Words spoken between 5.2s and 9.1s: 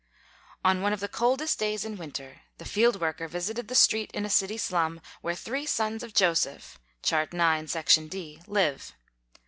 where three sons of Joseph (Chart IX, section D) live.